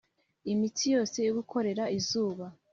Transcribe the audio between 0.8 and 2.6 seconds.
yose yo gukorera izuba,